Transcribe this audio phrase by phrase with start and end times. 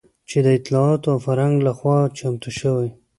[0.29, 2.89] چې د اطلاعاتو او فرهنګ لخوا چمتو شوى